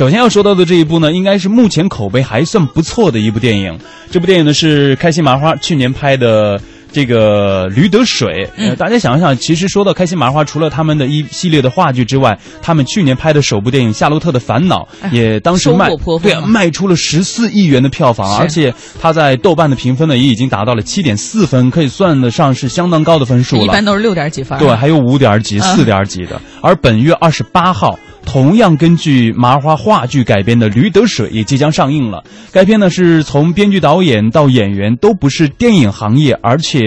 [0.00, 3.78] 首先要说到的这一部呢，应该是目前口碑还算不错的一部电影。
[4.10, 6.58] 这部电影呢是开心麻花去年拍的。
[6.92, 15.88] 这个驴得水，呃，大家想一想，其实说到开心麻花，除了他们的一系列的话剧之外，他们去年拍的首部电影《夏洛特的烦恼》也当时卖
[16.22, 23.64] 对卖出了十四亿元的票房，而且它在豆瓣的评分呢也已经达到了七点四分，可以算得上是相当高的分数了。
[23.64, 24.58] 一般都是六点几分。
[24.58, 26.40] 对，还有五点几、四点几的。
[26.60, 27.98] 而本月二十八号。
[28.22, 32.22] 同样根据麻花话剧改编的《驴得水》也即将上映了。
[32.52, 36.79] 该片呢是从编剧、导演到演员都不是电影行业，而且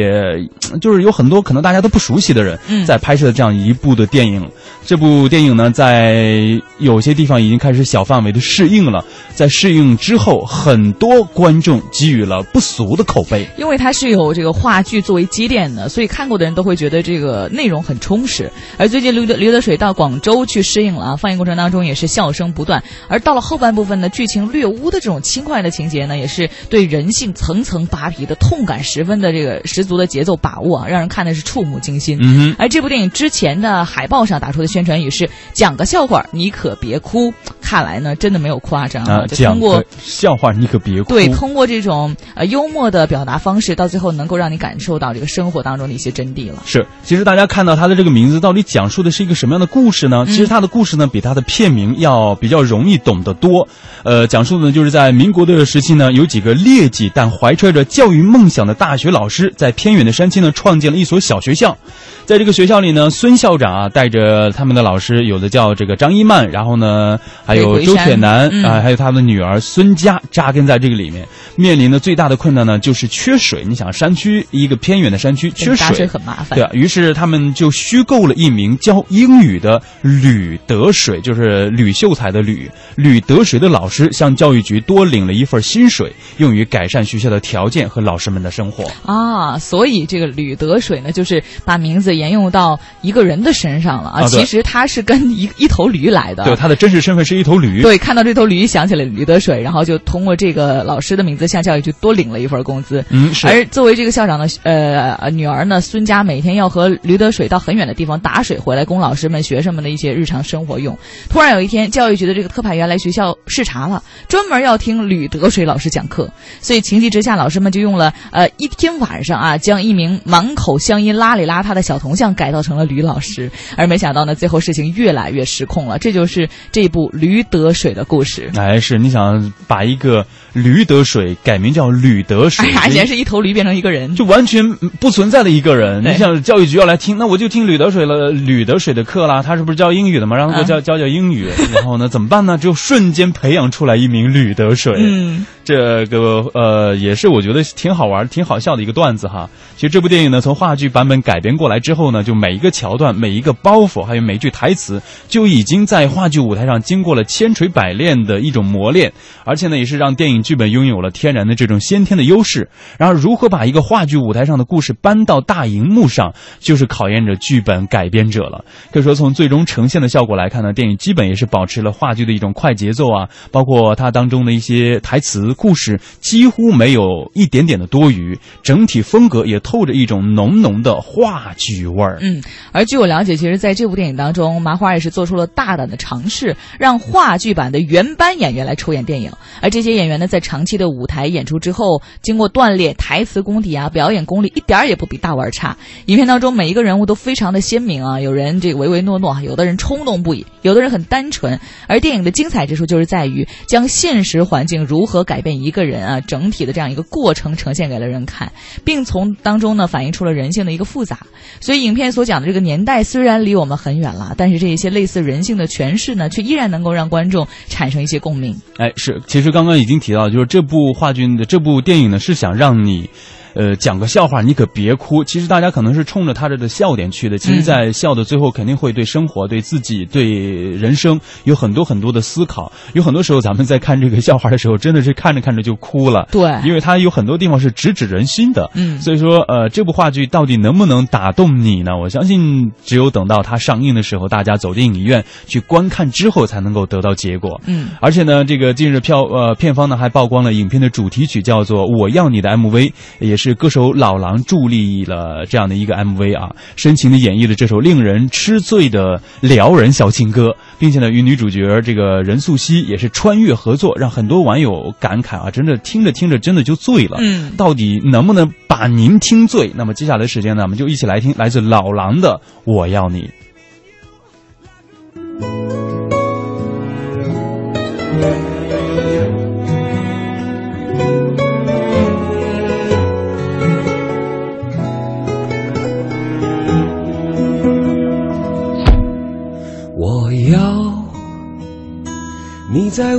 [0.82, 4.50] 就是有很多可能大家都不熟悉的人在拍摄的这样一部的电影。
[4.86, 6.44] 这部电影呢，在
[6.78, 9.04] 有些地方已经开始小范围的适应了。
[9.34, 13.48] 在适应之后，很多观众给予了不俗的口碑。
[13.58, 18.52] 因为它是有这个话剧作为积淀的，所以看过的人都会觉得这个内容很充实。
[18.78, 21.16] 而最近《刘德刘德水》到广州去适应了啊。
[21.16, 32.18] 放映过程当中也是笑声不断，而到了后半部分呢，剧情略污的这种轻快的情节呢，也是对人性层层扒皮的痛感十分的这个十足的节奏把握啊，让人看的是触目惊心。
[32.22, 39.26] 嗯而这部电影之前的海报上打出的宣传语是“讲个笑话，你可别哭”，看来呢，真的没有夸张啊。
[39.28, 41.10] 讲过笑话，你可别哭。
[41.14, 46.64] 对，通过这种呃幽默的表达方式，到最后能够让你感受到这个生活当中的一些真谛了。
[46.66, 50.26] 是，其实大家看到它的这个名字，到底讲述的是一个什么样的故事呢？
[50.26, 51.04] 其实它的故事呢。
[51.14, 53.68] 比他的片名要比较容易懂得多，
[54.04, 61.78] 呃，讲述的呢就是在民国的时期呢，有几个劣迹但怀揣着教育梦想的大学老师，在偏远的山区呢，创建了一所小学校。
[62.26, 71.28] 在这个学校里呢，孙校长啊带着他们的老师，有的叫这个张一曼，然后呢还有周铁男啊，还有他的女儿孙佳扎根在这个里面。
[71.56, 73.64] 面临的最大的困难呢，就是缺水。
[73.68, 76.70] 你想，山区一个偏远的山区缺水很麻烦，对啊。
[76.74, 89.60] 于是他们就虚构了一名教英语的吕德水，就是吕秀才的吕吕德水的老师，向教育局多领了一份薪水，用于改善学校的条件和老师们的生活啊。
[89.64, 92.14] 所以这个吕得水呢，就是把名字。
[92.14, 94.28] 沿用到一个人的身上了啊！
[94.28, 97.82] 其实他是跟一一头驴来的，对，他的真实身份是一头驴。
[97.82, 103.04] 对，看到这头驴，想起了吕得水，然后就通过这个老师的名字向教育局多领了一份工资。
[103.10, 103.48] 嗯，是。
[103.48, 110.96] 而作为这个校长的呃女儿呢，孙佳每天要和吕得水到很远的地方打水回来，供老师们、学生们的一些日常生活用。
[111.30, 116.30] 突然有一天，教育局的这个特派员来学校视察了，专门要听吕得水老师讲课，
[116.62, 122.00] 所以情急之下，老师们就用了呃一天晚上啊，将一名满口乡音、邋里邋遢的小。
[122.04, 125.98] 铜像改造成了吕老师，而没想到呢，最后事情越来越失控了。
[125.98, 128.52] 这就是这部《驴得水》的故事。
[128.58, 136.04] 哎，是你想把一个驴得水改名叫吕得水， 而且是一头驴变成一个人，就完全不存在的一个人。
[136.04, 139.42] 你想教育局要来听，那我就听吕得水了，吕得水的课啦。
[139.42, 140.36] 他是不是教英语的嘛？
[140.36, 141.48] 让他给我教教教英语。
[141.74, 142.58] 然后呢，怎么办呢？
[142.58, 144.96] 就瞬间培养出来一名吕得水。
[144.98, 149.50] 嗯，这个呃，也是我觉得挺好玩、挺好笑的一个段子哈。
[149.76, 159.14] 其实这部电影呢，从话剧版本改编过来之后呢，就每一个桥段、每一个包袱，还有每句台词，就已经在话剧舞台上经过了千锤百炼的一种磨练，
[159.46, 162.70] 而且呢，也是让电影剧本拥有了天然的这种先天的优势。
[162.98, 168.66] 然而，如何把一个话剧舞台上的故事搬到大荧幕上，就是考验着剧本改编者了。
[168.92, 182.20] 可以说，从最终呈现的效果来看呢，电影基本也是保持了话剧的一种快节奏啊，包括它当中的一些台词、故事，几乎没有一点点的多余，整体风格也透着一种浓浓的话剧味儿。
[182.22, 182.42] 嗯，
[182.72, 189.32] 而据我了解，其实在这部电影当中，麻花也是做出了大胆的尝试，让话剧版的原班演员来出演电影。
[189.62, 195.78] 而这些演员呢，在长期的舞台演出之后，经过锻炼，台词功底啊，表演功力一点儿也不比大腕差。
[196.06, 201.60] 影片当中每一个人物都非常的鲜明啊，有人这个唯唯诺诺，有的人冲动不已，有的人很单纯。
[201.88, 208.52] 而电影的精彩之处就是在于将现实环境如何改被一个人啊，整体的这样一个过程呈现给了人看，
[208.84, 211.20] 并从当中呢反映出了人性的一个复杂。
[211.60, 218.56] 所以影片所讲的这个年代虽然离我们很远了，但是这一些类似人性的诠释呢，却依然能够让观众产生一些共鸣。
[218.78, 223.10] 哎，是，其实刚刚已经提到，就是这部话剧的这部电影呢，是想让你。
[223.54, 225.24] 呃，讲个笑话，你可别哭。
[225.24, 230.24] 其实大家可能是冲着他这的笑点去的，其实，在笑的最后，肯定会对生活、对自己、对
[230.72, 232.72] 人生有很多很多的思考。
[232.94, 236.28] 有很多时候，咱们在看这个笑话的时候，真的是看着看着就哭了。
[236.32, 238.70] 对，因为它有很多地方是直指人心的。
[238.74, 241.92] 嗯，所以说，呃，这部话剧到底能不能打动你呢？
[242.02, 247.62] 我相信，只有等到它上映的时候，大家走进影院去观看之后，才能够得到结果。
[247.68, 252.72] 嗯，而且呢，这个近日票呃片方呢还曝光了影片的主题曲，叫做《我要你的 MV》，
[253.20, 253.43] 也是。
[253.44, 267.18] 是歌手老狼助力了这样的一个 MV 啊，深情的演绎了这首令人痴醉的撩人小情歌，并且呢，与女主角这个任素汐也是穿越合作，让很多网友感慨啊，真的听着听着真的就醉了。
[267.20, 269.74] 嗯，到底能不能把您听醉？
[269.76, 273.24] 那么接下来的时间呢，我们就一起来听来自老狼的《我要你》。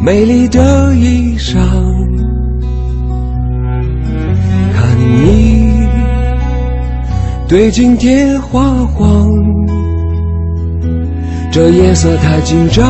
[0.00, 1.58] 美丽的衣裳，
[4.72, 5.86] 看你
[7.48, 8.60] 对镜贴花
[8.94, 9.28] 黄，
[11.50, 12.86] 这夜色太紧张，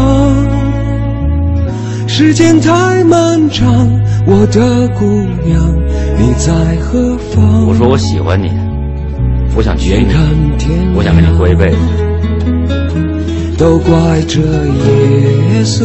[2.06, 3.66] 时间太漫长，
[4.26, 5.06] 我的姑
[5.44, 5.75] 娘
[6.19, 6.52] 你在
[6.82, 7.66] 何方？
[7.66, 8.50] 我说我喜欢你，
[9.56, 10.22] 我想娶你，眼看
[10.58, 11.76] 天我想跟你过一辈子。
[13.56, 15.84] 都怪这夜色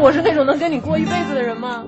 [0.00, 1.84] 我是那种能跟你过一辈子的人吗？